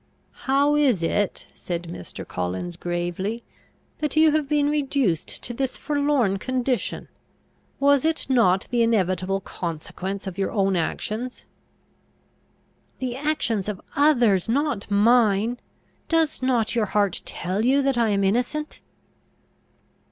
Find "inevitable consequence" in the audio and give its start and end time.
8.81-10.25